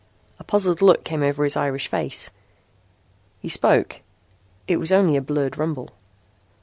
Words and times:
A 0.39 0.43
puzzled 0.43 0.81
look 0.81 1.03
came 1.03 1.21
over 1.21 1.43
his 1.43 1.55
Irish 1.55 1.87
face. 1.87 2.31
He 3.39 3.47
spoke. 3.49 4.01
It 4.67 4.77
was 4.77 4.91
only 4.91 5.15
a 5.15 5.21
blurred 5.21 5.59
rumble. 5.59 5.91